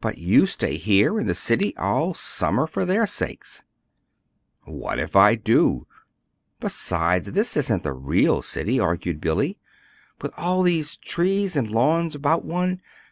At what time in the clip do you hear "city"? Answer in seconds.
1.34-1.76, 8.40-8.78